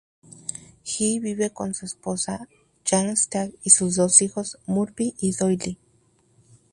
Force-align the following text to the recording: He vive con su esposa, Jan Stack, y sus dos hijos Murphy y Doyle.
He 0.83 1.19
vive 1.19 1.51
con 1.53 1.75
su 1.75 1.85
esposa, 1.85 2.47
Jan 2.83 3.15
Stack, 3.15 3.53
y 3.63 3.69
sus 3.69 3.97
dos 3.97 4.23
hijos 4.23 4.57
Murphy 4.65 5.13
y 5.19 5.33
Doyle. 5.33 5.77